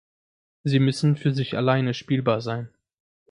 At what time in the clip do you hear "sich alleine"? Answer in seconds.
1.31-1.93